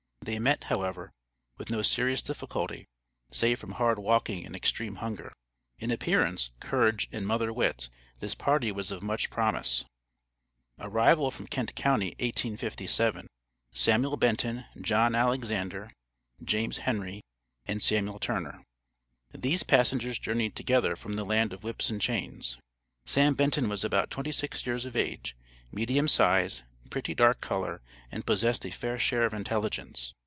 [0.23, 1.09] They met, however,
[1.57, 2.85] with no serious difficulty,
[3.31, 5.33] save from hard walking and extreme hunger.
[5.79, 9.83] In appearance, courage, and mother wit, this party was of much promise.
[10.77, 13.25] ARRIVAL FROM KENT COUNTY, 1857.
[13.73, 15.89] SAMUEL BENTON, JOHN ALEXANDER,
[16.43, 17.23] JAMES HENRY,
[17.65, 18.63] AND SAMUEL TURNER.
[19.33, 22.59] These passengers journeyed together from the land of whips and chains.
[23.05, 25.35] Sam Benton was about twenty six years of age,
[25.71, 27.81] medium size, pretty dark color,
[28.11, 30.13] and possessed a fair share of intelligence.